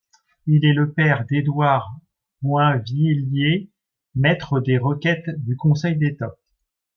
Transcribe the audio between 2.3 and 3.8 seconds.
Boinvilliers,